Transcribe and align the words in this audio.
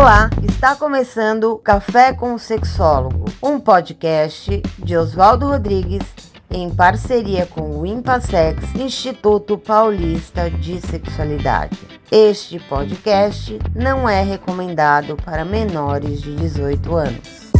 Olá, 0.00 0.30
está 0.44 0.76
começando 0.76 1.58
Café 1.58 2.12
com 2.12 2.32
o 2.32 2.38
Sexólogo, 2.38 3.24
um 3.42 3.58
podcast 3.58 4.62
de 4.78 4.96
Oswaldo 4.96 5.48
Rodrigues 5.48 6.04
em 6.48 6.72
parceria 6.72 7.46
com 7.46 7.80
o 7.80 7.84
Impassex, 7.84 8.76
Instituto 8.76 9.58
Paulista 9.58 10.48
de 10.48 10.80
Sexualidade. 10.80 11.76
Este 12.12 12.60
podcast 12.60 13.58
não 13.74 14.08
é 14.08 14.22
recomendado 14.22 15.16
para 15.16 15.44
menores 15.44 16.22
de 16.22 16.32
18 16.36 16.94
anos. 16.94 17.52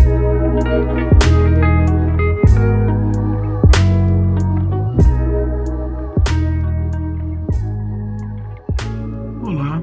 Olá, 9.42 9.82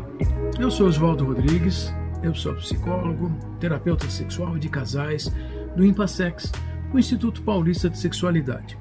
eu 0.57 0.71
sou 0.71 0.87
Oswaldo 0.87 1.25
Rodrigues, 1.25 1.93
eu 2.25 2.33
sou 2.33 2.55
psicólogo, 2.55 3.31
terapeuta 3.59 4.09
sexual 4.09 4.57
de 4.57 4.67
casais 4.67 5.31
do 5.75 5.85
Impassex, 5.85 6.51
o 6.91 6.97
Instituto 6.97 7.43
Paulista 7.43 7.87
de 7.87 7.99
Sexualidade. 7.99 8.75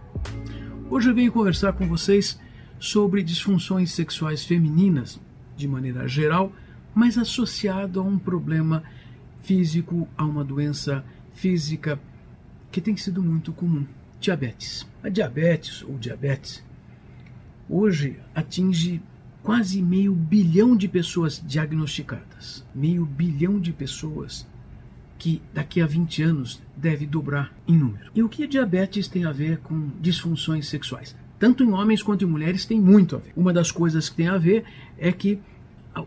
Hoje 0.89 1.11
eu 1.11 1.15
venho 1.15 1.31
conversar 1.31 1.75
com 1.75 1.87
vocês 1.87 2.41
sobre 2.79 3.23
disfunções 3.23 3.93
sexuais 3.93 4.47
femininas, 4.47 5.21
de 5.55 5.69
maneira 5.69 6.09
geral, 6.09 6.53
mas 6.95 7.19
associado 7.19 8.01
a 8.01 8.03
um 8.03 8.19
problema 8.19 8.83
físico, 9.43 10.09
a 10.17 10.25
uma 10.25 10.43
doença 10.43 11.05
física 11.35 12.01
que 12.73 12.81
tem 12.81 12.97
sido 12.97 13.23
muito 13.23 13.53
comum: 13.53 13.87
diabetes. 14.19 14.87
A 15.03 15.11
diabetes 15.11 15.83
ou 15.83 15.99
diabetes 15.99 16.65
hoje 17.69 18.19
atinge 18.35 19.03
quase 19.45 19.83
meio 19.83 20.15
bilhão 20.15 20.75
de 20.75 20.89
pessoas 20.89 21.41
diagnosticadas. 21.47 22.65
Meio 22.75 23.05
bilhão 23.05 23.61
de 23.61 23.73
pessoas 23.73 24.47
que 25.19 25.41
daqui 25.53 25.83
a 25.83 25.87
20 25.87 26.23
anos 26.23 26.63
deve 26.75 27.07
dobrar 27.07 27.53
em 27.69 27.77
número. 27.77 28.11
E 28.15 28.23
o 28.23 28.29
que 28.29 28.47
diabetes 28.47 29.07
tem 29.07 29.27
a 29.27 29.33
ver 29.33 29.59
com 29.59 29.91
disfunções 30.01 30.67
sexuais? 30.67 31.15
Tanto 31.39 31.63
em 31.63 31.71
homens 31.71 32.03
quanto 32.03 32.25
em 32.25 32.29
mulheres 32.29 32.65
tem 32.65 32.81
muito 32.81 33.17
a 33.17 33.19
ver. 33.19 33.35
Uma 33.37 33.53
das 33.53 33.71
coisas 33.71 34.09
que 34.09 34.17
tem 34.17 34.29
a 34.29 34.39
ver 34.39 34.65
é 34.97 35.13
que 35.13 35.39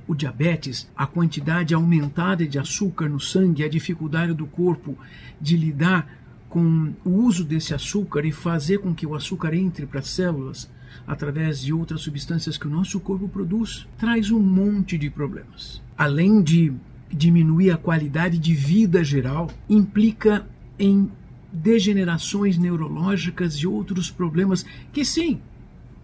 o 0.08 0.16
diabetes, 0.16 0.90
a 0.96 1.06
quantidade 1.06 1.76
aumentada 1.76 2.46
de 2.46 2.58
açúcar 2.58 3.08
no 3.08 3.20
sangue, 3.20 3.64
a 3.64 3.70
dificuldade 3.70 4.34
do 4.34 4.48
corpo 4.48 4.98
de 5.40 5.56
lidar 5.56 6.12
com 6.50 6.92
o 7.06 7.12
uso 7.12 7.44
desse 7.44 7.74
açúcar 7.74 8.26
e 8.26 8.32
fazer 8.32 8.80
com 8.80 8.96
que 8.96 9.06
o 9.06 9.14
açúcar 9.14 9.54
entre 9.54 9.86
para 9.86 10.00
as 10.00 10.10
células 10.10 10.68
através 11.06 11.62
de 11.62 11.74
outras 11.74 12.02
substâncias 12.02 12.58
que 12.58 12.68
o 12.68 12.70
nosso 12.70 13.00
corpo 13.00 13.28
produz, 13.28 13.88
traz 13.98 14.32
um 14.32 14.40
monte 14.40 14.98
de 14.98 15.10
problemas. 15.10 15.82
Além 15.98 16.42
de 16.42 16.74
diminuir 17.10 17.72
a 17.72 17.78
qualidade 17.78 18.38
de 18.38 18.54
vida 18.54 19.04
geral, 19.04 19.50
implica 19.70 20.48
em 20.78 21.10
degenerações 21.52 22.58
neurológicas 22.58 23.56
e 23.56 23.68
outros 23.68 24.12
problemas 24.12 24.66
que 24.92 25.06
sim 25.06 25.40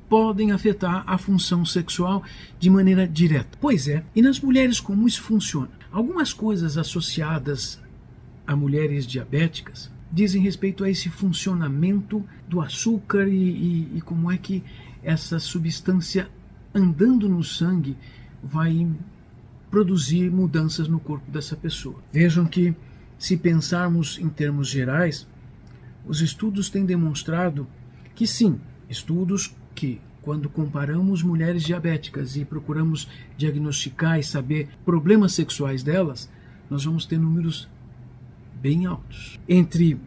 podem 0.09 0.51
afetar 0.51 1.03
a 1.07 1.17
função 1.17 1.65
sexual 1.65 2.23
de 2.59 2.69
maneira 2.69 3.07
direta. 3.07 3.57
Pois 3.59 3.87
é, 3.87 4.03
e 4.15 4.21
nas 4.21 4.39
mulheres 4.39 4.79
como 4.79 5.07
isso 5.07 5.21
funciona? 5.21 5.71
Algumas 5.91 6.31
coisas 6.33 6.77
associadas 6.77 7.81
a 8.45 8.55
mulheres 8.55 9.07
diabéticas 9.07 9.91
dizem 10.11 10.41
respeito 10.41 10.83
a 10.83 10.89
esse 10.89 11.09
funcionamento 11.09 12.23
do 12.53 12.61
açúcar 12.61 13.27
e, 13.27 13.33
e, 13.33 13.97
e 13.97 14.01
como 14.01 14.31
é 14.31 14.37
que 14.37 14.63
essa 15.01 15.39
substância 15.39 16.29
andando 16.73 17.27
no 17.27 17.43
sangue 17.43 17.97
vai 18.43 18.87
produzir 19.71 20.29
mudanças 20.29 20.87
no 20.87 20.99
corpo 20.99 21.31
dessa 21.31 21.55
pessoa. 21.55 21.95
Vejam 22.11 22.45
que, 22.45 22.75
se 23.17 23.35
pensarmos 23.35 24.19
em 24.19 24.29
termos 24.29 24.67
gerais, 24.69 25.27
os 26.05 26.21
estudos 26.21 26.69
têm 26.69 26.85
demonstrado 26.85 27.67
que 28.13 28.27
sim, 28.27 28.59
estudos 28.87 29.55
que, 29.73 29.99
quando 30.21 30.47
comparamos 30.47 31.23
mulheres 31.23 31.63
diabéticas 31.63 32.35
e 32.35 32.45
procuramos 32.45 33.07
diagnosticar 33.35 34.19
e 34.19 34.23
saber 34.23 34.69
problemas 34.85 35.33
sexuais 35.33 35.81
delas, 35.81 36.29
nós 36.69 36.85
vamos 36.85 37.07
ter 37.07 37.17
números 37.17 37.67
bem 38.61 38.85
altos. 38.85 39.39
Entre 39.49 39.99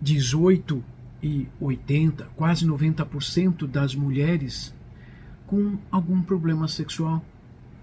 18 0.00 0.82
e 1.22 1.46
80, 1.60 2.24
quase 2.36 2.66
90% 2.66 3.66
das 3.66 3.94
mulheres 3.94 4.74
com 5.46 5.78
algum 5.90 6.20
problema 6.22 6.66
sexual 6.66 7.24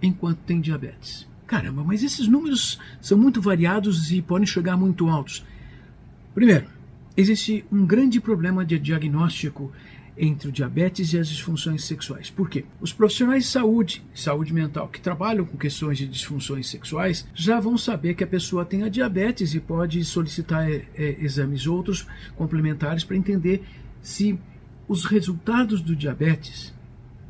enquanto 0.02 0.40
tem 0.40 0.60
diabetes. 0.60 1.28
Caramba, 1.48 1.84
mas 1.84 2.04
esses 2.04 2.28
números 2.28 2.80
são 3.02 3.18
muito 3.18 3.42
variados 3.42 4.12
e 4.12 4.22
podem 4.22 4.46
chegar 4.46 4.78
muito 4.78 5.08
altos. 5.08 5.46
Primeiro, 6.36 6.68
existe 7.16 7.66
um 7.72 7.86
grande 7.86 8.20
problema 8.20 8.66
de 8.66 8.78
diagnóstico 8.78 9.72
entre 10.20 10.50
o 10.50 10.52
diabetes 10.52 11.14
e 11.14 11.18
as 11.18 11.30
disfunções 11.30 11.86
sexuais. 11.86 12.30
Por 12.30 12.50
quê? 12.50 12.66
Os 12.82 12.92
profissionais 12.92 13.46
de 13.46 13.50
saúde, 13.50 14.04
saúde 14.14 14.54
mental, 14.54 14.90
que 14.90 15.00
trabalham 15.00 15.46
com 15.46 15.58
questões 15.58 15.98
de 15.98 16.06
disfunções 16.06 16.68
sexuais, 16.68 17.26
já 17.34 17.60
vão 17.60 17.78
saber 17.78 18.16
que 18.16 18.24
a 18.24 18.28
pessoa 18.28 18.66
tem 18.66 18.84
a 18.84 18.90
diabetes 18.90 19.56
e 19.56 19.62
pode 19.62 20.04
solicitar 20.04 20.70
é, 20.70 20.86
é, 20.94 21.24
exames 21.24 21.66
outros 21.66 22.06
complementares 22.36 23.06
para 23.06 23.16
entender 23.16 23.64
se 24.02 24.38
os 24.88 25.06
resultados 25.06 25.82
do 25.82 25.96
diabetes 25.96 26.74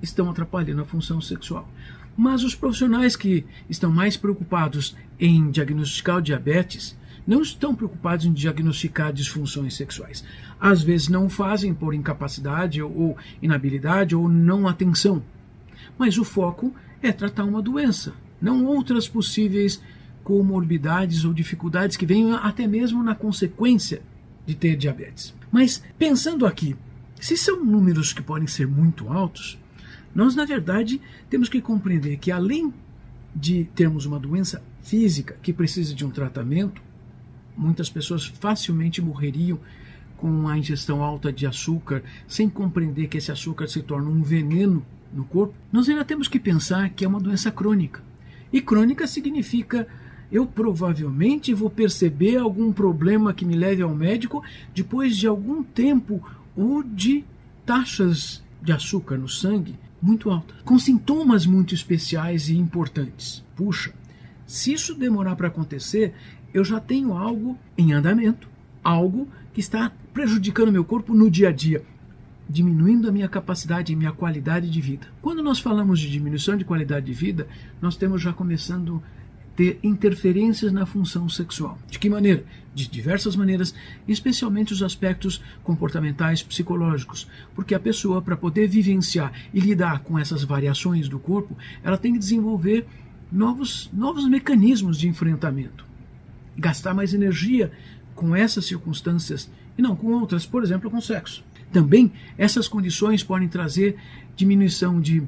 estão 0.02 0.30
atrapalhando 0.30 0.82
a 0.82 0.86
função 0.86 1.22
sexual. 1.22 1.70
Mas 2.18 2.44
os 2.44 2.56
profissionais 2.56 3.16
que 3.16 3.46
estão 3.70 3.92
mais 3.92 4.18
preocupados 4.18 4.96
em 5.20 5.52
diagnosticar 5.52 6.18
o 6.18 6.22
diabetes 6.22 6.98
não 7.30 7.44
estão 7.44 7.76
preocupados 7.76 8.26
em 8.26 8.34
diagnosticar 8.34 9.14
disfunções 9.14 9.76
sexuais. 9.76 10.26
Às 10.60 10.82
vezes 10.82 11.10
não 11.10 11.30
fazem 11.30 11.76
por 11.76 11.94
incapacidade 11.94 12.82
ou 12.82 13.16
inabilidade 13.40 14.16
ou 14.16 14.28
não 14.28 14.68
atenção. 14.68 15.22
Mas 15.96 16.18
o 16.18 16.26
foco 16.26 16.74
é 17.04 17.12
tratar 17.12 17.44
uma 17.44 17.62
doença, 17.62 18.16
não 18.42 18.66
outras 18.66 19.08
possíveis 19.08 19.80
comorbidades 20.24 21.24
ou 21.24 21.32
dificuldades 21.32 21.96
que 21.96 22.06
venham 22.06 22.36
até 22.36 22.66
mesmo 22.66 23.04
na 23.04 23.14
consequência 23.14 24.02
de 24.44 24.56
ter 24.56 24.76
diabetes. 24.76 25.36
Mas 25.52 25.84
pensando 26.00 26.48
aqui, 26.48 26.76
se 27.22 27.38
são 27.38 27.64
números 27.64 28.12
que 28.12 28.24
podem 28.24 28.48
ser 28.48 28.68
muito 28.68 29.08
altos, 29.08 29.60
nós 30.16 30.34
na 30.34 30.46
verdade 30.46 31.00
temos 31.30 31.48
que 31.48 31.62
compreender 31.62 32.18
que 32.18 32.32
além 32.32 32.74
de 33.36 33.66
termos 33.76 34.08
uma 34.08 34.20
doença 34.20 34.64
física 34.82 35.38
que 35.44 35.54
precisa 35.54 35.94
de 35.94 36.04
um 36.04 36.10
tratamento, 36.10 36.89
muitas 37.60 37.90
pessoas 37.90 38.26
facilmente 38.26 39.02
morreriam 39.02 39.60
com 40.18 40.48
a 40.48 40.58
ingestão 40.58 41.04
alta 41.04 41.32
de 41.32 41.46
açúcar, 41.46 42.04
sem 42.28 42.50
compreender 42.50 43.08
que 43.08 43.18
esse 43.18 43.32
açúcar 43.32 43.68
se 43.68 43.82
torna 43.82 44.10
um 44.10 44.22
veneno 44.22 44.86
no 45.14 45.24
corpo, 45.24 45.54
nós 45.72 45.88
ainda 45.90 46.06
temos 46.06 46.28
que 46.28 46.40
pensar 46.40 46.90
que 46.90 47.06
é 47.06 47.08
uma 47.08 47.20
doença 47.20 47.52
crônica. 47.52 48.02
E 48.52 48.62
crônica 48.62 49.08
significa 49.08 49.88
eu 50.32 50.46
provavelmente 50.46 51.54
vou 51.54 51.70
perceber 51.70 52.38
algum 52.38 52.72
problema 52.72 53.34
que 53.34 53.46
me 53.46 53.56
leve 53.56 53.82
ao 53.82 53.96
médico 53.96 54.44
depois 54.76 55.18
de 55.18 55.28
algum 55.28 55.64
tempo 55.64 56.22
ou 56.56 56.84
de 56.84 57.24
taxas 57.66 58.44
de 58.62 58.72
açúcar 58.72 59.18
no 59.18 59.28
sangue 59.28 59.76
muito 60.02 60.30
altas, 60.30 60.56
com 60.64 60.78
sintomas 60.78 61.46
muito 61.46 61.74
especiais 61.74 62.48
e 62.50 62.58
importantes. 62.58 63.44
Puxa, 63.56 63.94
se 64.46 64.74
isso 64.74 64.96
demorar 64.96 65.36
para 65.36 65.48
acontecer, 65.48 66.14
eu 66.54 66.64
já 66.64 66.80
tenho 66.80 67.14
algo 67.14 67.58
em 67.78 67.94
andamento, 67.94 68.48
algo 68.84 69.28
que 69.54 69.60
está 69.60 69.92
prejudicando 70.14 70.72
meu 70.72 70.84
corpo 70.84 71.14
no 71.14 71.30
dia 71.30 71.50
a 71.50 71.52
dia, 71.52 71.84
diminuindo 72.50 73.08
a 73.08 73.12
minha 73.12 73.30
capacidade 73.30 73.94
e 73.94 73.96
minha 73.96 74.12
qualidade 74.12 74.70
de 74.70 74.82
vida. 74.82 75.08
Quando 75.22 75.44
nós 75.44 75.60
falamos 75.60 76.00
de 76.00 76.10
diminuição 76.10 76.58
de 76.58 76.66
qualidade 76.66 77.06
de 77.06 77.14
vida, 77.14 77.48
nós 77.82 77.96
temos 77.96 78.22
já 78.22 78.34
começando 78.34 79.04
a 79.06 79.56
ter 79.56 79.80
interferências 79.84 80.72
na 80.72 80.86
função 80.86 81.28
sexual. 81.30 81.78
De 81.90 82.00
que 82.00 82.10
maneira? 82.10 82.44
De 82.74 82.88
diversas 82.88 83.36
maneiras, 83.36 83.76
especialmente 84.08 84.74
os 84.74 84.82
aspectos 84.82 85.44
comportamentais 85.64 86.42
psicológicos, 86.42 87.28
porque 87.54 87.76
a 87.76 87.80
pessoa 87.80 88.22
para 88.22 88.38
poder 88.38 88.68
vivenciar 88.68 89.34
e 89.54 89.60
lidar 89.60 90.00
com 90.00 90.18
essas 90.18 90.44
variações 90.44 91.10
do 91.10 91.20
corpo, 91.20 91.58
ela 91.84 91.98
tem 91.98 92.14
que 92.14 92.20
desenvolver 92.20 92.88
novos 93.32 93.90
novos 93.94 94.28
mecanismos 94.28 94.98
de 94.98 95.08
enfrentamento 95.08 95.89
gastar 96.60 96.94
mais 96.94 97.14
energia 97.14 97.72
com 98.16 98.36
essas 98.36 98.66
circunstâncias 98.66 99.50
e 99.78 99.82
não 99.82 99.96
com 99.96 100.08
outras, 100.12 100.46
por 100.46 100.64
exemplo, 100.64 100.92
com 100.92 101.00
sexo. 101.00 101.44
Também 101.72 102.12
essas 102.38 102.68
condições 102.68 103.24
podem 103.24 103.48
trazer 103.48 103.96
diminuição 104.36 105.00
de 105.00 105.24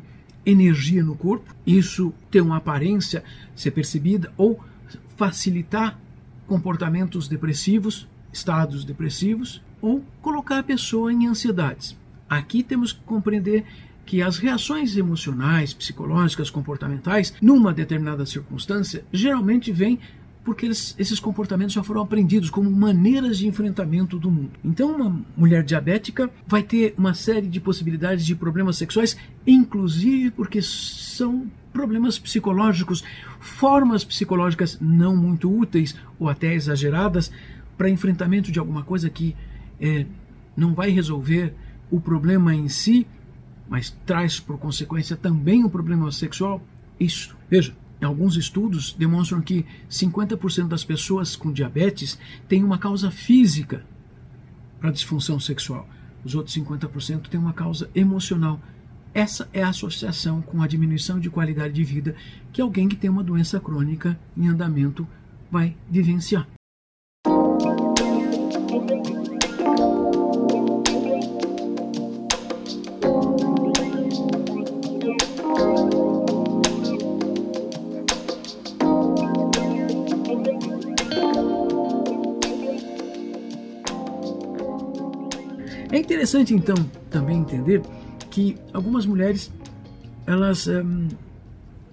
energia 0.45 1.03
no 1.03 1.15
corpo, 1.15 1.55
isso 1.65 2.13
ter 2.29 2.41
uma 2.41 2.57
aparência 2.57 3.23
ser 3.55 3.71
percebida 3.71 4.33
ou 4.35 4.59
facilitar 5.15 5.99
comportamentos 6.47 7.27
depressivos, 7.27 8.07
estados 8.33 8.83
depressivos 8.83 9.61
ou 9.81 10.03
colocar 10.21 10.59
a 10.59 10.63
pessoa 10.63 11.13
em 11.13 11.27
ansiedades. 11.27 11.95
Aqui 12.29 12.63
temos 12.63 12.91
que 12.91 13.01
compreender 13.01 13.65
que 14.05 14.21
as 14.21 14.37
reações 14.37 14.97
emocionais, 14.97 15.73
psicológicas, 15.73 16.49
comportamentais, 16.49 17.33
numa 17.41 17.73
determinada 17.73 18.25
circunstância, 18.25 19.05
geralmente 19.11 19.71
vêm 19.71 19.99
porque 20.43 20.65
eles, 20.65 20.95
esses 20.97 21.19
comportamentos 21.19 21.73
já 21.73 21.83
foram 21.83 22.01
aprendidos 22.01 22.49
como 22.49 22.69
maneiras 22.69 23.37
de 23.37 23.47
enfrentamento 23.47 24.17
do 24.17 24.31
mundo. 24.31 24.51
Então, 24.63 24.95
uma 24.95 25.21
mulher 25.37 25.63
diabética 25.63 26.29
vai 26.47 26.63
ter 26.63 26.95
uma 26.97 27.13
série 27.13 27.47
de 27.47 27.59
possibilidades 27.59 28.25
de 28.25 28.35
problemas 28.35 28.77
sexuais, 28.77 29.15
inclusive 29.45 30.31
porque 30.31 30.61
são 30.61 31.49
problemas 31.71 32.17
psicológicos, 32.17 33.03
formas 33.39 34.03
psicológicas 34.03 34.77
não 34.81 35.15
muito 35.15 35.51
úteis 35.55 35.95
ou 36.19 36.27
até 36.27 36.53
exageradas 36.53 37.31
para 37.77 37.89
enfrentamento 37.89 38.51
de 38.51 38.59
alguma 38.59 38.83
coisa 38.83 39.09
que 39.09 39.35
é, 39.79 40.05
não 40.55 40.73
vai 40.73 40.89
resolver 40.89 41.53
o 41.89 41.99
problema 41.99 42.53
em 42.53 42.67
si, 42.67 43.05
mas 43.69 43.95
traz 44.05 44.39
por 44.39 44.57
consequência 44.57 45.15
também 45.15 45.63
um 45.63 45.69
problema 45.69 46.11
sexual. 46.11 46.61
Isso, 46.99 47.35
veja, 47.49 47.73
Alguns 48.01 48.35
estudos 48.35 48.93
demonstram 48.93 49.41
que 49.41 49.65
50% 49.89 50.67
das 50.67 50.83
pessoas 50.83 51.35
com 51.35 51.51
diabetes 51.51 52.17
têm 52.47 52.63
uma 52.63 52.77
causa 52.77 53.11
física 53.11 53.85
para 54.79 54.89
a 54.89 54.93
disfunção 54.93 55.39
sexual. 55.39 55.87
Os 56.25 56.33
outros 56.33 56.55
50% 56.55 57.27
têm 57.27 57.39
uma 57.39 57.53
causa 57.53 57.89
emocional. 57.93 58.59
Essa 59.13 59.47
é 59.53 59.61
a 59.61 59.69
associação 59.69 60.41
com 60.41 60.61
a 60.61 60.67
diminuição 60.67 61.19
de 61.19 61.29
qualidade 61.29 61.73
de 61.73 61.83
vida 61.83 62.15
que 62.51 62.61
alguém 62.61 62.87
que 62.87 62.95
tem 62.95 63.09
uma 63.09 63.23
doença 63.23 63.59
crônica 63.59 64.19
em 64.35 64.47
andamento 64.47 65.07
vai 65.51 65.75
vivenciar. 65.89 66.47
Interessante 86.11 86.53
então 86.53 86.75
também 87.09 87.39
entender 87.39 87.81
que 88.29 88.57
algumas 88.73 89.05
mulheres, 89.05 89.49
elas 90.27 90.67
um, 90.67 91.07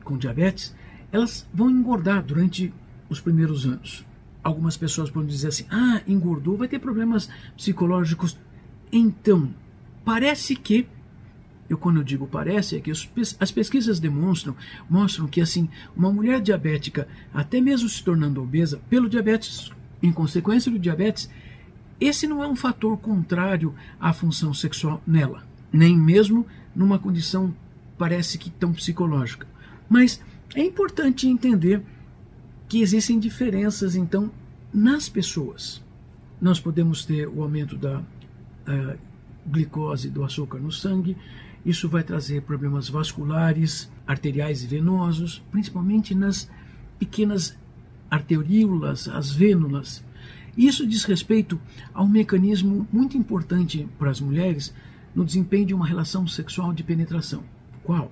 com 0.03 0.19
diabetes, 0.19 0.75
elas 1.13 1.47
vão 1.55 1.71
engordar 1.71 2.25
durante 2.25 2.75
os 3.09 3.21
primeiros 3.21 3.65
anos. 3.65 4.05
Algumas 4.43 4.77
pessoas 4.77 5.09
podem 5.09 5.29
dizer 5.29 5.49
assim: 5.49 5.67
ah, 5.71 6.03
engordou, 6.05 6.57
vai 6.57 6.67
ter 6.67 6.81
problemas 6.81 7.29
psicológicos. 7.57 8.37
Então, 8.91 9.55
parece 10.05 10.57
que 10.57 10.89
eu 11.71 11.79
quando 11.79 11.99
eu 11.99 12.05
digo 12.05 12.27
parece 12.27 12.77
é 12.77 12.81
que 12.81 12.91
as 12.91 13.53
pesquisas 13.53 14.01
demonstram 14.01 14.57
mostram 14.89 15.29
que 15.29 15.39
assim 15.39 15.69
uma 15.95 16.11
mulher 16.11 16.41
diabética 16.41 17.07
até 17.33 17.61
mesmo 17.61 17.91
se 17.91 18.03
tornando 18.03 18.43
obesa 18.43 18.81
pelo 18.89 19.07
diabetes 19.07 19.71
em 20.03 20.11
consequência 20.11 20.73
do 20.73 20.79
diabetes 20.79 21.29
esse 22.01 22.27
não 22.27 22.43
é 22.43 22.49
um 22.49 22.57
fator 22.57 22.97
contrário 22.99 23.75
à 23.99 24.13
função 24.13 24.55
sexual 24.55 25.03
nela, 25.07 25.45
nem 25.73 25.97
mesmo 25.97 26.47
numa 26.75 26.99
condição 26.99 27.55
parece 27.97 28.39
que 28.39 28.51
tão 28.51 28.73
psicológica. 28.73 29.47
Mas 29.89 30.23
é 30.55 30.63
importante 30.63 31.29
entender 31.29 31.83
que 32.69 32.81
existem 32.81 33.19
diferenças 33.19 33.97
então 33.97 34.31
nas 34.73 35.09
pessoas. 35.09 35.83
Nós 36.41 36.61
podemos 36.61 37.05
ter 37.05 37.27
o 37.27 37.43
aumento 37.43 37.77
da 37.77 37.99
uh, 38.01 38.99
glicose, 39.47 40.11
do 40.11 40.23
açúcar 40.23 40.59
no 40.59 40.71
sangue, 40.71 41.17
isso 41.65 41.89
vai 41.89 42.03
trazer 42.03 42.43
problemas 42.43 42.89
vasculares, 42.89 43.91
arteriais 44.07 44.63
e 44.63 44.67
venosos, 44.67 45.43
principalmente 45.51 46.15
nas 46.15 46.49
pequenas 46.99 47.59
arteríolas, 48.11 49.09
as 49.09 49.31
vênulas, 49.31 50.05
isso 50.67 50.87
diz 50.87 51.05
respeito 51.05 51.61
a 51.95 52.03
um 52.03 52.09
mecanismo 52.09 52.87
muito 52.93 53.17
importante 53.17 53.89
para 53.99 54.11
as 54.11 54.21
mulheres 54.21 54.75
no 55.15 55.25
desempenho 55.25 55.67
de 55.67 55.75
uma 55.75 55.87
relação 55.87 56.27
sexual 56.27 56.73
de 56.73 56.83
penetração. 56.83 57.45
Qual? 57.85 58.11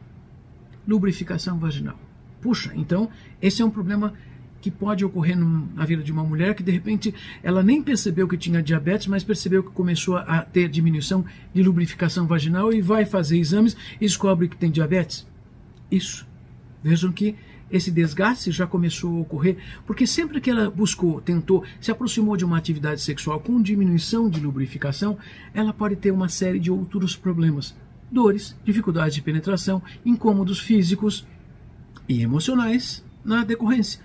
Lubrificação 0.86 1.58
vaginal. 1.58 1.98
Puxa, 2.40 2.72
então 2.76 3.10
esse 3.42 3.62
é 3.62 3.64
um 3.64 3.70
problema 3.70 4.14
que 4.60 4.70
pode 4.70 5.04
ocorrer 5.04 5.36
na 5.36 5.84
vida 5.84 6.02
de 6.02 6.10
uma 6.10 6.24
mulher 6.24 6.54
que 6.54 6.62
de 6.62 6.72
repente 6.72 7.14
ela 7.42 7.62
nem 7.62 7.82
percebeu 7.82 8.26
que 8.26 8.36
tinha 8.36 8.62
diabetes, 8.62 9.06
mas 9.06 9.22
percebeu 9.22 9.62
que 9.62 9.70
começou 9.70 10.16
a 10.16 10.42
ter 10.42 10.68
diminuição 10.68 11.24
de 11.52 11.62
lubrificação 11.62 12.26
vaginal 12.26 12.72
e 12.72 12.80
vai 12.80 13.04
fazer 13.04 13.38
exames 13.38 13.76
e 13.96 14.00
descobre 14.00 14.48
que 14.48 14.56
tem 14.56 14.70
diabetes. 14.70 15.26
Isso. 15.90 16.26
Vejam 16.82 17.12
que 17.12 17.36
esse 17.70 17.90
desgaste 17.90 18.52
já 18.52 18.66
começou 18.66 19.16
a 19.16 19.20
ocorrer 19.20 19.56
porque 19.86 20.06
sempre 20.06 20.40
que 20.40 20.50
ela 20.50 20.70
buscou, 20.70 21.20
tentou, 21.20 21.64
se 21.80 21.90
aproximou 21.90 22.36
de 22.36 22.44
uma 22.44 22.56
atividade 22.56 23.00
sexual 23.00 23.40
com 23.40 23.60
diminuição 23.60 24.30
de 24.30 24.40
lubrificação, 24.40 25.18
ela 25.52 25.72
pode 25.72 25.96
ter 25.96 26.10
uma 26.10 26.28
série 26.28 26.60
de 26.60 26.70
outros 26.70 27.16
problemas: 27.16 27.76
dores, 28.10 28.56
dificuldades 28.64 29.14
de 29.14 29.22
penetração, 29.22 29.82
incômodos 30.04 30.60
físicos 30.60 31.26
e 32.08 32.22
emocionais 32.22 33.04
na 33.24 33.42
decorrência 33.42 34.00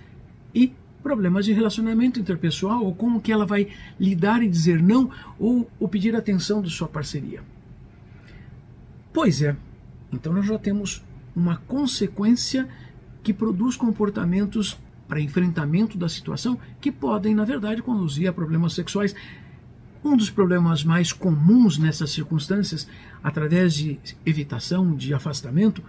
e 0.54 0.72
problemas 1.02 1.44
de 1.44 1.52
relacionamento 1.52 2.20
interpessoal 2.20 2.84
ou 2.84 2.94
como 2.94 3.20
que 3.20 3.32
ela 3.32 3.44
vai 3.44 3.68
lidar 3.98 4.42
e 4.42 4.48
dizer 4.48 4.82
não 4.82 5.10
ou, 5.38 5.70
ou 5.78 5.88
pedir 5.88 6.14
atenção 6.14 6.62
de 6.62 6.70
sua 6.70 6.88
parceria. 6.88 7.42
Pois 9.12 9.42
é, 9.42 9.56
então 10.12 10.32
nós 10.32 10.46
já 10.46 10.58
temos 10.58 11.04
uma 11.34 11.56
consequência 11.56 12.68
que 13.22 13.32
produz 13.32 13.76
comportamentos 13.76 14.78
para 15.08 15.20
enfrentamento 15.20 15.98
da 15.98 16.08
situação 16.08 16.58
que 16.80 16.90
podem, 16.90 17.34
na 17.34 17.44
verdade, 17.44 17.82
conduzir 17.82 18.28
a 18.28 18.32
problemas 18.32 18.72
sexuais. 18.72 19.14
Um 20.04 20.16
dos 20.16 20.30
problemas 20.30 20.82
mais 20.82 21.12
comuns 21.12 21.78
nessas 21.78 22.10
circunstâncias, 22.10 22.88
através 23.22 23.74
de 23.74 24.00
evitação, 24.26 24.94
de 24.94 25.14
afastamento, 25.14 25.82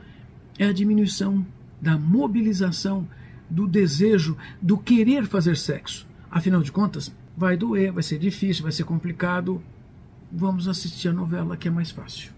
é 0.59 0.65
a 0.65 0.73
diminuição 0.73 1.45
da 1.81 1.97
mobilização, 1.97 3.07
do 3.49 3.67
desejo, 3.67 4.37
do 4.61 4.77
querer 4.77 5.25
fazer 5.25 5.57
sexo. 5.57 6.07
Afinal 6.29 6.61
de 6.61 6.71
contas, 6.71 7.13
vai 7.35 7.57
doer, 7.57 7.91
vai 7.91 8.03
ser 8.03 8.19
difícil, 8.19 8.63
vai 8.63 8.71
ser 8.71 8.83
complicado. 8.83 9.61
Vamos 10.31 10.67
assistir 10.67 11.09
a 11.09 11.13
novela 11.13 11.57
que 11.57 11.67
é 11.67 11.71
mais 11.71 11.91
fácil. 11.91 12.31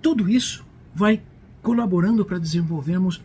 Tudo 0.00 0.28
isso 0.28 0.64
vai 0.94 1.22
colaborando 1.62 2.24
para 2.24 2.38
desenvolvermos 2.38 3.22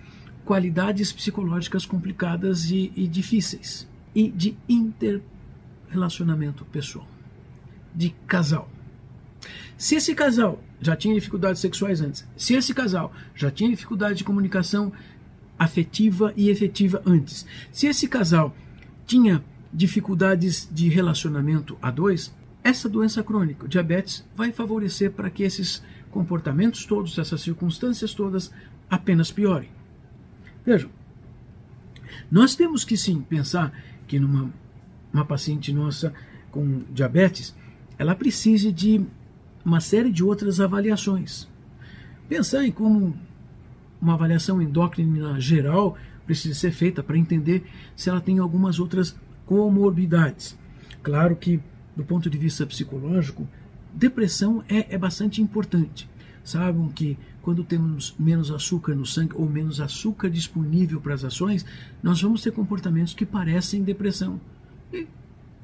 qualidades 0.48 1.12
psicológicas 1.12 1.86
complicadas 1.86 2.72
e, 2.72 2.90
e 2.96 3.06
difíceis, 3.06 3.86
e 4.16 4.30
de 4.30 4.58
interrelacionamento 4.70 6.64
pessoal, 6.64 7.06
de 7.94 8.12
casal. 8.26 8.72
Se 9.78 9.96
esse 9.96 10.16
casal 10.16 10.64
já 10.80 10.96
tinha 10.96 11.14
dificuldades 11.14 11.60
sexuais 11.60 12.00
antes, 12.00 12.26
se 12.38 12.54
esse 12.54 12.74
casal 12.74 13.12
já 13.36 13.52
tinha 13.52 13.70
dificuldade 13.70 14.20
de 14.20 14.24
comunicação 14.24 14.94
afetiva 15.60 16.32
e 16.38 16.50
efetiva 16.50 17.02
antes, 17.06 17.46
se 17.70 17.88
esse 17.88 18.08
casal 18.08 18.56
tinha 19.06 19.44
dificuldades 19.74 20.66
de 20.72 20.88
relacionamento 20.88 21.78
a 21.82 21.92
dois, 21.92 22.34
essa 22.64 22.88
doença 22.88 23.22
crônica, 23.22 23.68
diabetes, 23.68 24.26
vai 24.34 24.54
favorecer 24.54 25.12
para 25.12 25.30
que 25.30 25.44
esses 25.44 25.84
comportamentos 26.10 26.86
todos, 26.86 27.18
essas 27.18 27.42
circunstâncias 27.42 28.14
todas 28.14 28.50
apenas 28.90 29.30
piorem. 29.30 29.76
Vejam, 30.68 30.90
nós 32.30 32.54
temos 32.54 32.84
que 32.84 32.98
sim 32.98 33.22
pensar 33.22 33.72
que 34.06 34.20
numa 34.20 34.52
uma 35.14 35.24
paciente 35.24 35.72
nossa 35.72 36.14
com 36.52 36.84
diabetes, 36.92 37.56
ela 37.98 38.14
precise 38.14 38.70
de 38.74 39.02
uma 39.64 39.80
série 39.80 40.12
de 40.12 40.26
outras 40.26 40.60
avaliações. 40.60 41.48
Pensar 42.28 42.66
em 42.66 42.72
como 42.74 43.18
uma 44.02 44.16
avaliação 44.16 44.62
endócrina 44.62 45.40
geral 45.40 45.98
precisa 46.26 46.54
ser 46.54 46.72
feita 46.72 47.02
para 47.02 47.18
entender 47.18 47.66
se 47.96 48.10
ela 48.10 48.20
tem 48.20 48.38
algumas 48.38 48.78
outras 48.78 49.18
comorbidades. 49.46 50.60
Claro 51.02 51.38
que, 51.38 51.62
do 51.96 52.04
ponto 52.04 52.30
de 52.30 52.38
vista 52.38 52.66
psicológico, 52.66 53.48
depressão 53.94 54.62
é, 54.68 54.94
é 54.94 54.98
bastante 54.98 55.42
importante. 55.42 56.10
Sabem 56.48 56.88
que 56.88 57.18
quando 57.42 57.62
temos 57.62 58.16
menos 58.18 58.52
açúcar 58.52 58.96
no 58.96 59.06
sangue 59.06 59.34
ou 59.36 59.50
menos 59.50 59.82
açúcar 59.82 60.30
disponível 60.30 61.02
para 61.02 61.14
as 61.14 61.26
ações, 61.26 61.66
nós 62.02 62.22
vamos 62.22 62.42
ter 62.42 62.54
comportamentos 62.54 63.14
que 63.14 63.26
parecem 63.26 63.84
depressão. 63.84 64.40
E 64.94 65.06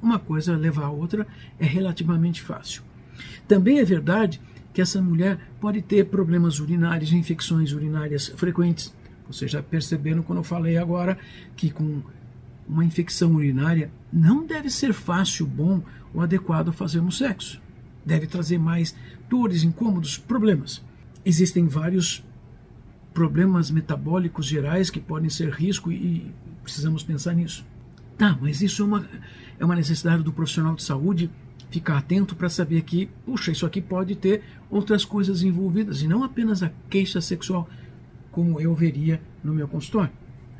uma 0.02 0.18
coisa 0.18 0.54
leva 0.54 0.84
a 0.84 0.90
outra 0.90 1.26
é 1.58 1.64
relativamente 1.64 2.42
fácil. 2.42 2.82
Também 3.48 3.78
é 3.78 3.84
verdade 3.84 4.42
que 4.74 4.82
essa 4.82 5.00
mulher 5.00 5.38
pode 5.58 5.80
ter 5.80 6.04
problemas 6.04 6.60
urinários, 6.60 7.14
infecções 7.14 7.72
urinárias 7.72 8.28
frequentes. 8.36 8.94
Vocês 9.26 9.50
já 9.50 9.62
perceberam 9.62 10.22
quando 10.22 10.40
eu 10.40 10.44
falei 10.44 10.76
agora 10.76 11.16
que 11.56 11.70
com 11.70 12.02
uma 12.68 12.84
infecção 12.84 13.34
urinária 13.34 13.90
não 14.12 14.44
deve 14.44 14.68
ser 14.68 14.92
fácil, 14.92 15.46
bom 15.46 15.82
ou 16.12 16.20
adequado 16.20 16.74
fazermos 16.74 17.16
sexo. 17.16 17.63
Deve 18.04 18.26
trazer 18.26 18.58
mais 18.58 18.94
dores, 19.28 19.62
incômodos, 19.62 20.18
problemas 20.18 20.82
existem 21.24 21.66
vários 21.66 22.22
problemas 23.12 23.70
metabólicos 23.70 24.46
gerais 24.46 24.90
que 24.90 25.00
podem 25.00 25.30
ser 25.30 25.50
risco 25.50 25.90
e 25.90 26.30
precisamos 26.62 27.02
pensar 27.02 27.34
nisso. 27.34 27.64
Tá, 28.18 28.36
mas 28.40 28.60
isso 28.60 28.82
é 28.82 28.84
uma, 28.84 29.08
é 29.58 29.64
uma 29.64 29.74
necessidade 29.74 30.22
do 30.22 30.32
profissional 30.32 30.74
de 30.74 30.82
saúde 30.82 31.30
ficar 31.70 31.98
atento 31.98 32.36
para 32.36 32.48
saber 32.48 32.82
que, 32.82 33.08
puxa, 33.24 33.50
isso 33.50 33.66
aqui 33.66 33.80
pode 33.80 34.14
ter 34.14 34.42
outras 34.70 35.04
coisas 35.04 35.42
envolvidas 35.42 36.02
e 36.02 36.08
não 36.08 36.22
apenas 36.22 36.62
a 36.62 36.70
queixa 36.88 37.20
sexual, 37.20 37.68
como 38.30 38.60
eu 38.60 38.74
veria 38.74 39.20
no 39.42 39.52
meu 39.52 39.66
consultório. 39.66 40.12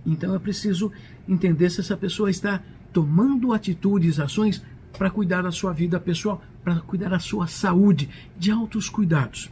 Então 0.04 0.34
é 0.34 0.38
preciso 0.38 0.90
entender 1.28 1.70
se 1.70 1.80
essa 1.80 1.96
pessoa 1.96 2.30
está 2.30 2.62
tomando 2.92 3.52
atitudes, 3.52 4.18
ações 4.18 4.62
para 4.96 5.10
cuidar 5.10 5.42
da 5.42 5.50
sua 5.50 5.72
vida 5.72 5.98
pessoal, 5.98 6.42
para 6.64 6.80
cuidar 6.80 7.10
da 7.10 7.18
sua 7.18 7.46
saúde, 7.46 8.08
de 8.36 8.50
altos 8.50 8.88
cuidados. 8.88 9.50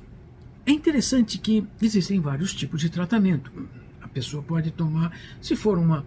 É 0.64 0.72
interessante 0.72 1.38
que 1.38 1.66
existem 1.80 2.18
vários 2.20 2.54
tipos 2.54 2.80
de 2.80 2.88
tratamento. 2.88 3.52
A 4.00 4.08
pessoa 4.08 4.42
pode 4.42 4.70
tomar, 4.70 5.12
se 5.40 5.54
for 5.54 5.76
uma, 5.76 6.04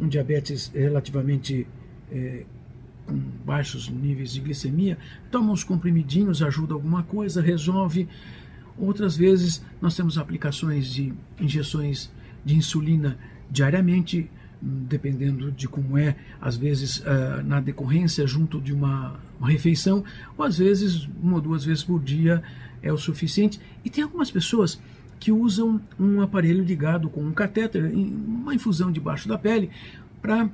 um 0.00 0.08
diabetes 0.08 0.70
relativamente 0.74 1.66
é, 2.10 2.44
com 3.06 3.16
baixos 3.44 3.88
níveis 3.88 4.32
de 4.32 4.40
glicemia, 4.40 4.98
toma 5.30 5.52
uns 5.52 5.62
comprimidinhos, 5.62 6.42
ajuda 6.42 6.74
alguma 6.74 7.02
coisa, 7.02 7.40
resolve. 7.40 8.08
Outras 8.76 9.16
vezes 9.16 9.64
nós 9.80 9.94
temos 9.94 10.18
aplicações 10.18 10.92
de 10.92 11.12
injeções 11.40 12.10
de 12.44 12.56
insulina 12.56 13.18
diariamente, 13.50 14.30
dependendo 14.60 15.52
de 15.52 15.68
como 15.68 15.96
é, 15.96 16.16
às 16.40 16.56
vezes 16.56 16.98
uh, 16.98 17.42
na 17.44 17.60
decorrência 17.60 18.26
junto 18.26 18.60
de 18.60 18.72
uma, 18.72 19.16
uma, 19.38 19.48
refeição, 19.48 20.04
ou 20.36 20.44
às 20.44 20.58
vezes 20.58 21.08
uma 21.22 21.36
ou 21.36 21.40
duas 21.40 21.64
vezes 21.64 21.84
por 21.84 22.02
dia 22.02 22.42
é 22.82 22.92
o 22.92 22.98
suficiente. 22.98 23.60
E 23.84 23.90
tem 23.90 24.02
algumas 24.02 24.30
pessoas 24.30 24.80
que 25.20 25.32
usam 25.32 25.80
um 25.98 26.20
aparelho 26.20 26.62
ligado 26.62 27.08
com 27.08 27.22
um 27.22 27.32
catéter, 27.32 27.92
uma 27.92 28.54
infusão 28.54 28.90
debaixo 28.92 29.28
da 29.28 29.36
pele, 29.36 29.70
para 30.22 30.48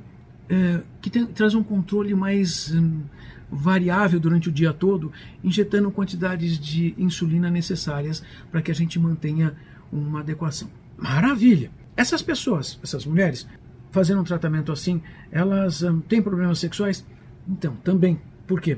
eh, 0.48 0.82
que 1.00 1.08
tem, 1.08 1.24
traz 1.26 1.54
um 1.54 1.62
controle 1.62 2.14
mais 2.14 2.70
um, 2.74 3.02
variável 3.50 4.20
durante 4.20 4.48
o 4.48 4.52
dia 4.52 4.72
todo, 4.72 5.10
injetando 5.42 5.90
quantidades 5.90 6.58
de 6.58 6.94
insulina 6.98 7.50
necessárias 7.50 8.22
para 8.50 8.60
que 8.60 8.70
a 8.70 8.74
gente 8.74 8.98
mantenha 8.98 9.54
uma 9.90 10.20
adequação. 10.20 10.68
Maravilha! 10.98 11.70
Essas 11.96 12.20
pessoas, 12.20 12.78
essas 12.82 13.06
mulheres, 13.06 13.46
fazendo 13.94 14.20
um 14.20 14.24
tratamento 14.24 14.72
assim, 14.72 15.00
elas 15.30 15.82
um, 15.82 16.00
têm 16.00 16.20
problemas 16.20 16.58
sexuais? 16.58 17.06
Então, 17.48 17.76
também. 17.76 18.20
Por 18.46 18.60
quê? 18.60 18.76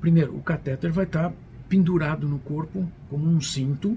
Primeiro, 0.00 0.36
o 0.36 0.42
catéter 0.42 0.92
vai 0.92 1.04
estar 1.04 1.32
pendurado 1.68 2.28
no 2.28 2.38
corpo, 2.40 2.90
como 3.08 3.26
um 3.26 3.40
cinto, 3.40 3.96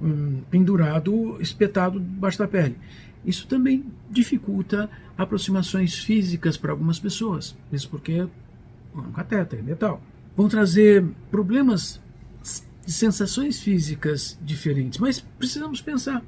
um, 0.00 0.40
pendurado, 0.50 1.36
espetado 1.40 2.00
debaixo 2.00 2.38
da 2.38 2.48
pele. 2.48 2.76
Isso 3.24 3.46
também 3.46 3.84
dificulta 4.10 4.88
aproximações 5.16 5.98
físicas 5.98 6.56
para 6.56 6.72
algumas 6.72 6.98
pessoas, 6.98 7.56
mesmo 7.70 7.90
porque 7.90 8.12
é 8.12 8.98
um 8.98 9.12
catéter, 9.12 9.58
é 9.58 9.62
metal. 9.62 10.02
Vão 10.34 10.48
trazer 10.48 11.04
problemas 11.30 12.00
de 12.86 12.92
sensações 12.92 13.60
físicas 13.60 14.38
diferentes, 14.42 14.98
mas 14.98 15.20
precisamos 15.20 15.82
pensar. 15.82 16.22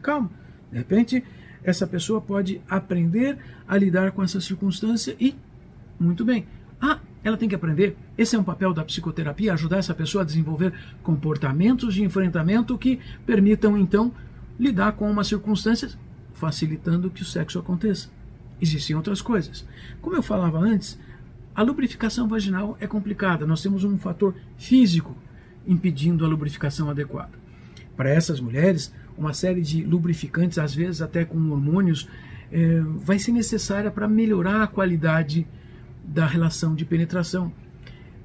Calma, 0.00 0.30
de 0.72 0.78
repente 0.78 1.22
essa 1.62 1.86
pessoa 1.86 2.20
pode 2.20 2.60
aprender 2.68 3.38
a 3.66 3.76
lidar 3.76 4.12
com 4.12 4.22
essa 4.22 4.40
circunstância 4.40 5.16
e, 5.20 5.34
muito 5.98 6.24
bem, 6.24 6.46
ah, 6.80 6.98
ela 7.24 7.36
tem 7.36 7.48
que 7.48 7.54
aprender. 7.54 7.96
Esse 8.16 8.36
é 8.36 8.38
um 8.38 8.44
papel 8.44 8.72
da 8.72 8.84
psicoterapia, 8.84 9.52
ajudar 9.52 9.78
essa 9.78 9.94
pessoa 9.94 10.22
a 10.22 10.26
desenvolver 10.26 10.72
comportamentos 11.02 11.94
de 11.94 12.02
enfrentamento 12.02 12.78
que 12.78 13.00
permitam, 13.26 13.76
então, 13.76 14.12
lidar 14.58 14.92
com 14.92 15.10
uma 15.10 15.24
circunstância, 15.24 15.90
facilitando 16.34 17.10
que 17.10 17.22
o 17.22 17.26
sexo 17.26 17.58
aconteça. 17.58 18.08
Existem 18.60 18.96
outras 18.96 19.20
coisas. 19.20 19.66
Como 20.00 20.16
eu 20.16 20.22
falava 20.22 20.58
antes, 20.58 20.98
a 21.54 21.62
lubrificação 21.62 22.28
vaginal 22.28 22.76
é 22.80 22.86
complicada. 22.86 23.46
Nós 23.46 23.62
temos 23.62 23.84
um 23.84 23.98
fator 23.98 24.34
físico 24.56 25.16
impedindo 25.66 26.24
a 26.24 26.28
lubrificação 26.28 26.88
adequada. 26.88 27.32
Para 27.96 28.10
essas 28.10 28.40
mulheres, 28.40 28.94
uma 29.18 29.32
série 29.32 29.60
de 29.60 29.82
lubrificantes, 29.82 30.58
às 30.58 30.74
vezes 30.74 31.02
até 31.02 31.24
com 31.24 31.36
hormônios, 31.50 32.08
é, 32.50 32.80
vai 32.80 33.18
ser 33.18 33.32
necessária 33.32 33.90
para 33.90 34.08
melhorar 34.08 34.62
a 34.62 34.66
qualidade 34.66 35.46
da 36.04 36.26
relação 36.26 36.74
de 36.74 36.84
penetração. 36.84 37.52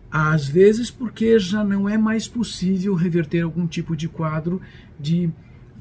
Às 0.09 0.47
vezes, 0.47 0.91
porque 0.91 1.39
já 1.39 1.63
não 1.63 1.89
é 1.89 1.97
mais 1.97 2.27
possível 2.27 2.93
reverter 2.93 3.41
algum 3.41 3.65
tipo 3.65 3.95
de 3.95 4.07
quadro 4.07 4.61
de 4.99 5.29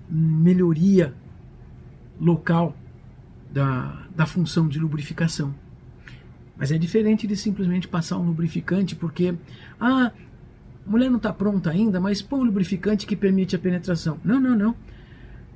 melhoria 0.09 1.14
local 2.19 2.75
da, 3.52 4.07
da 4.16 4.25
função 4.25 4.66
de 4.66 4.78
lubrificação. 4.78 5.54
Mas 6.57 6.73
é 6.73 6.78
diferente 6.78 7.26
de 7.26 7.37
simplesmente 7.37 7.88
passar 7.88 8.19
um 8.19 8.26
lubrificante, 8.26 8.95
porque, 8.97 9.35
ah, 9.78 10.12
a 10.87 10.90
mulher 10.90 11.11
não 11.11 11.16
está 11.19 11.33
pronta 11.33 11.71
ainda, 11.71 12.00
mas 12.00 12.23
põe 12.23 12.40
um 12.40 12.45
lubrificante 12.45 13.07
que 13.07 13.14
permite 13.14 13.54
a 13.54 13.59
penetração. 13.59 14.19
Não, 14.25 14.40
não, 14.40 14.57
não. 14.57 14.76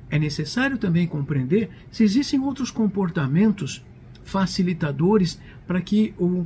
É 0.09 0.17
necessário 0.17 0.77
também 0.77 1.05
compreender 1.05 1.69
se 1.91 2.03
existem 2.03 2.39
outros 2.39 2.71
comportamentos 2.71 3.83
facilitadores 4.23 5.39
para 5.65 5.81
que 5.81 6.13
o, 6.17 6.45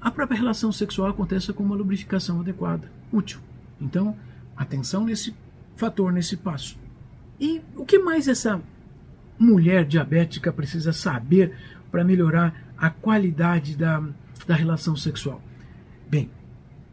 a 0.00 0.10
própria 0.10 0.38
relação 0.38 0.70
sexual 0.70 1.08
aconteça 1.08 1.52
com 1.52 1.62
uma 1.62 1.74
lubrificação 1.74 2.40
adequada, 2.40 2.90
útil. 3.12 3.40
Então, 3.80 4.16
atenção 4.56 5.04
nesse 5.04 5.34
fator, 5.76 6.12
nesse 6.12 6.36
passo. 6.36 6.78
E 7.40 7.62
o 7.76 7.84
que 7.84 7.98
mais 7.98 8.28
essa 8.28 8.60
mulher 9.38 9.84
diabética 9.84 10.52
precisa 10.52 10.92
saber 10.92 11.54
para 11.90 12.04
melhorar 12.04 12.72
a 12.76 12.90
qualidade 12.90 13.76
da, 13.76 14.02
da 14.46 14.54
relação 14.54 14.96
sexual? 14.96 15.40
Bem, 16.10 16.30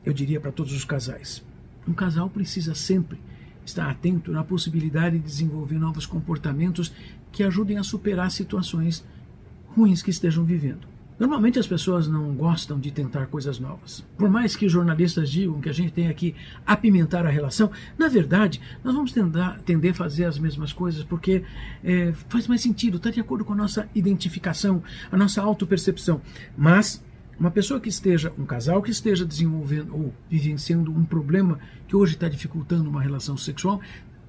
eu 0.05 0.13
diria 0.13 0.39
para 0.39 0.51
todos 0.51 0.72
os 0.74 0.86
casais: 0.86 1.43
um 1.88 1.93
casal 1.93 2.29
precisa 2.29 2.75
sempre 2.75 3.19
estar 3.65 3.89
atento 3.89 4.31
na 4.31 4.43
possibilidade 4.43 5.17
de 5.17 5.25
desenvolver 5.25 5.77
novos 5.77 6.05
comportamentos 6.05 6.93
que 7.31 7.43
ajudem 7.43 7.77
a 7.77 7.84
superar 7.84 8.31
situações 8.31 9.03
ruins 9.75 10.01
que 10.01 10.10
estejam 10.10 10.43
vivendo. 10.45 10.95
Normalmente 11.17 11.57
as 11.57 11.65
pessoas 11.65 12.10
não 12.10 12.34
gostam 12.34 12.77
de 12.77 12.91
tentar 12.91 13.27
coisas 13.27 13.57
novas. 13.57 14.05
Por 14.17 14.29
mais 14.29 14.55
que 14.55 14.67
jornalistas 14.67 15.29
digam 15.29 15.62
que 15.62 15.69
a 15.69 15.74
gente 15.74 15.93
tem 15.93 16.10
aqui 16.10 16.36
apimentar 16.65 17.25
a 17.25 17.29
relação, 17.29 17.72
na 17.98 18.10
verdade, 18.10 18.60
nós 18.84 18.93
vamos 18.93 19.13
tentar, 19.13 19.60
tender 19.62 19.91
a 19.91 19.93
fazer 19.93 20.25
as 20.25 20.38
mesmas 20.38 20.74
coisas 20.74 21.05
porque 21.05 21.43
é, 21.84 22.12
faz 22.27 22.50
mais 22.50 22.62
sentido, 22.62 22.98
está 22.98 23.10
de 23.10 23.22
acordo 23.22 23.45
com 23.45 23.53
a 23.53 23.55
nossa 23.55 23.88
identificação, 23.95 24.84
a 25.10 25.15
nossa 25.15 25.41
autopercepção. 25.41 26.22
Mas 26.57 27.01
uma 27.39 27.51
pessoa 27.51 27.80
que 27.80 27.89
esteja, 27.89 28.32
um 28.38 28.46
casal 28.46 28.82
que 28.82 28.92
esteja 28.92 29.25
desenvolvendo 29.25 29.94
ou 29.94 30.13
vivenciando 30.30 30.92
um 30.92 31.04
problema 31.04 31.60
que 31.88 31.96
hoje 31.96 32.13
está 32.13 32.30
dificultando 32.30 32.89
uma 32.89 33.01
relação 33.01 33.36
sexual, 33.36 33.82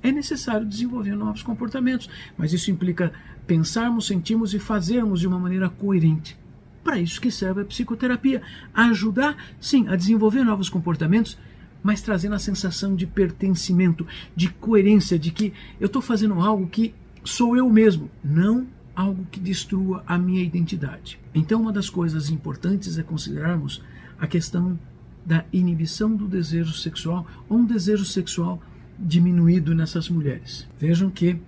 é 0.03 0.11
necessário 0.11 0.67
desenvolver 0.67 1.15
novos 1.15 1.43
comportamentos. 1.43 2.09
Mas 2.37 2.53
isso 2.53 2.71
implica 2.71 3.13
pensarmos, 3.47 4.07
sentirmos 4.07 4.55
e 4.55 4.59
fazermos 4.59 5.21
de 5.21 5.27
uma 5.27 5.39
maneira 5.39 5.69
coerente. 5.69 6.37
Para 6.83 7.01
isso 7.01 7.21
que 7.21 7.31
serve 7.31 7.63
a 7.63 7.65
psicoterapia, 7.65 8.43
ajudar, 8.73 9.37
sim, 9.61 9.89
a 9.89 9.97
desenvolver 9.97 10.45
novos 10.45 10.69
comportamentos, 10.69 11.37
mas 11.83 12.01
trazendo 12.01 12.35
a 12.35 12.39
sensação 12.39 12.95
de 12.95 13.07
pertencimento, 13.07 14.07
de 14.35 14.49
coerência, 14.49 15.19
de 15.19 15.31
que 15.31 15.53
eu 15.81 15.87
estou 15.87 16.03
fazendo 16.03 16.35
algo 16.41 16.69
que 16.69 16.95
sou 17.25 17.57
eu 17.57 17.69
mesmo, 17.69 18.11
não 18.23 18.67
algo 18.97 19.27
que 19.31 19.39
destrua 19.39 20.03
a 20.07 20.17
minha 20.17 20.43
identidade. 20.43 21.21
Então, 21.35 21.61
uma 21.61 21.73
das 21.73 21.91
coisas 21.91 22.31
importantes 22.31 22.97
é 22.97 23.03
considerarmos 23.03 23.83
a 24.19 24.27
questão 24.27 24.79
da 25.25 25.45
inibição 25.53 26.17
do 26.17 26.27
desejo 26.27 26.73
sexual 26.73 27.27
ou 27.49 27.59
um 27.59 27.67
desejo 27.67 28.07
sexual 28.07 28.61
diminuído 28.99 29.75
nessas 29.75 30.09
mulheres. 30.09 30.67
Vejam 30.79 31.11
que 31.11 31.39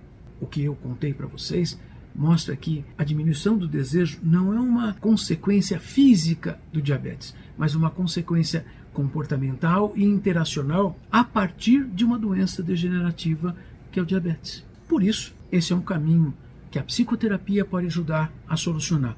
o 0.40 0.47
que 0.47 0.62
eu 0.62 0.75
contei 0.75 1.14
para 1.14 1.26
vocês 1.26 1.78
mostra 2.14 2.57
que 2.57 2.85
a 2.99 3.05
diminuição 3.05 3.57
do 3.57 3.69
desejo 3.69 4.19
não 4.23 4.52
é 4.52 4.61
uma 4.61 4.93
consequência 4.95 5.78
física 5.78 6.59
do 6.73 6.83
diabetes, 6.83 7.35
mas 7.57 7.75
uma 7.75 7.90
consequência 7.90 8.67
comportamental 8.93 9.93
e 9.95 10.05
interacional 10.05 10.99
a 11.11 11.23
partir 11.23 11.85
de 11.85 12.05
uma 12.05 12.19
doença 12.19 12.62
degenerativa 12.62 13.55
que 13.93 14.00
é 14.00 14.02
o 14.02 14.07
diabetes. 14.07 14.64
Por 14.88 15.02
isso, 15.02 15.33
esse 15.52 15.73
é 15.73 15.76
um 15.76 15.81
caminho 15.81 16.35
que 16.71 16.79
a 16.79 16.83
psicoterapia 16.83 17.65
pode 17.65 17.87
ajudar 17.87 18.33
a 18.47 18.57
solucionar, 18.57 19.17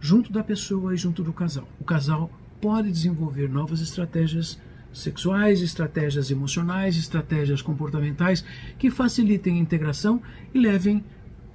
junto 0.00 0.32
da 0.32 0.42
pessoa 0.42 0.94
e 0.94 0.96
junto 0.96 1.22
do 1.22 1.32
casal. 1.32 1.68
O 1.80 1.84
casal 1.84 2.30
pode 2.60 2.90
desenvolver 2.90 3.48
novas 3.48 3.80
estratégias 3.80 4.58
sexuais, 4.92 5.60
estratégias 5.60 6.30
emocionais, 6.30 6.96
estratégias 6.96 7.62
comportamentais 7.62 8.44
que 8.78 8.90
facilitem 8.90 9.56
a 9.56 9.60
integração 9.60 10.20
e 10.52 10.58
levem 10.58 11.04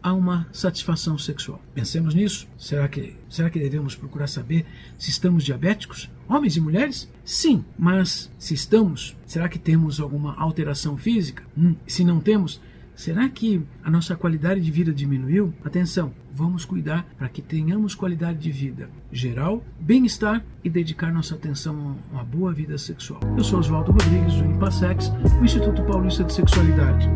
a 0.01 0.13
uma 0.13 0.47
satisfação 0.51 1.17
sexual. 1.17 1.61
Pensemos 1.73 2.13
nisso. 2.13 2.45
Será 2.57 2.87
que, 2.89 3.15
será 3.29 3.49
que 3.49 3.57
devemos 3.57 3.95
procurar 3.95 4.27
saber 4.27 4.65
se 4.97 5.09
estamos 5.09 5.45
diabéticos? 5.45 6.11
Homens 6.27 6.57
e 6.57 6.61
mulheres? 6.61 7.09
Sim, 7.23 7.63
mas 7.79 8.29
se 8.37 8.53
estamos, 8.53 9.15
será 9.25 9.47
que 9.47 9.57
temos 9.57 10.01
alguma 10.01 10.35
alteração 10.35 10.97
física? 10.97 11.43
Hum, 11.57 11.75
se 11.87 12.03
não 12.03 12.19
temos, 12.19 12.61
Será 12.95 13.27
que 13.27 13.61
a 13.83 13.89
nossa 13.89 14.15
qualidade 14.15 14.61
de 14.61 14.71
vida 14.71 14.93
diminuiu? 14.93 15.53
Atenção, 15.63 16.13
vamos 16.33 16.63
cuidar 16.63 17.05
para 17.17 17.27
que 17.27 17.41
tenhamos 17.41 17.95
qualidade 17.95 18.39
de 18.39 18.51
vida 18.51 18.89
geral, 19.11 19.63
bem-estar 19.79 20.43
e 20.63 20.69
dedicar 20.69 21.11
nossa 21.11 21.35
atenção 21.35 21.97
a 22.11 22.15
uma 22.15 22.23
boa 22.23 22.53
vida 22.53 22.77
sexual. 22.77 23.19
Eu 23.35 23.43
sou 23.43 23.59
Oswaldo 23.59 23.91
Rodrigues, 23.91 24.35
do 24.35 24.45
Impassex, 24.45 25.11
o 25.39 25.43
Instituto 25.43 25.83
Paulista 25.83 26.23
de 26.23 26.33
Sexualidade. 26.33 27.09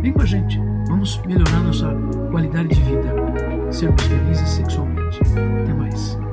Vem 0.00 0.12
com 0.12 0.22
a 0.22 0.26
gente, 0.26 0.58
vamos 0.86 1.18
melhorar 1.26 1.62
nossa 1.62 1.92
qualidade 2.30 2.68
de 2.68 2.82
vida, 2.82 3.72
sermos 3.72 4.02
felizes 4.02 4.48
sexualmente. 4.48 5.18
Até 5.62 5.74
mais. 5.74 6.23